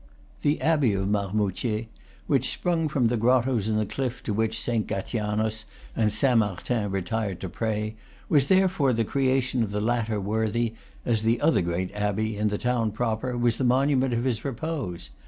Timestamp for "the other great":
11.21-11.91